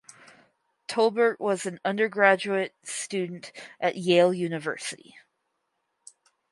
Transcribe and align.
Tolbert 0.87 1.39
was 1.39 1.67
an 1.67 1.79
undergraduate 1.85 2.73
student 2.81 3.51
at 3.79 3.97
Yale 3.97 4.33
University. 4.33 5.15